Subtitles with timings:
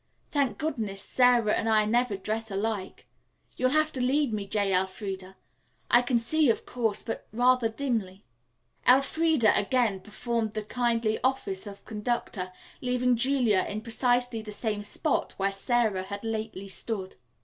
[0.31, 3.05] "Thank goodness, Sarah and I never dress alike.
[3.55, 4.73] You'll have to lead me, J.
[4.73, 5.35] Elfreda Briggs.
[5.91, 8.25] I can see, of course; but rather dimly."
[8.87, 12.51] Elfreda again performed the kindly office of conductor,
[12.81, 17.17] leaving Julia in precisely the same spot where Sara had lately stood.